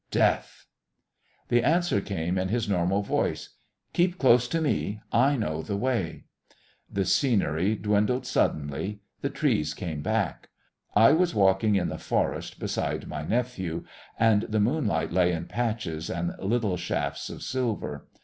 Death! 0.09 0.65
The 1.49 1.63
answer 1.63 2.01
came 2.01 2.39
in 2.39 2.47
his 2.47 2.67
normal 2.67 3.03
voice: 3.03 3.49
"Keep 3.93 4.17
close 4.17 4.47
to 4.47 4.59
me. 4.59 4.99
I 5.11 5.37
know 5.37 5.61
the 5.61 5.77
way...." 5.77 6.23
The 6.91 7.05
scenery 7.05 7.75
dwindled 7.75 8.25
suddenly; 8.25 9.01
the 9.21 9.29
trees 9.29 9.75
came 9.75 10.01
back. 10.01 10.49
I 10.95 11.13
was 11.13 11.35
walking 11.35 11.75
in 11.75 11.89
the 11.89 11.99
forest 11.99 12.57
beside 12.59 13.05
my 13.07 13.21
nephew, 13.21 13.83
and 14.17 14.41
the 14.49 14.59
moonlight 14.59 15.11
lay 15.13 15.33
in 15.33 15.45
patches 15.45 16.09
and 16.09 16.33
little 16.39 16.77
shafts 16.77 17.29
of 17.29 17.43
silver. 17.43 18.07